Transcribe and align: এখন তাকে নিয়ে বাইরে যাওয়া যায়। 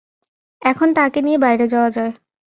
এখন 0.61 0.87
তাকে 0.93 1.19
নিয়ে 1.21 1.37
বাইরে 1.37 1.65
যাওয়া 1.67 1.89
যায়। 1.89 2.11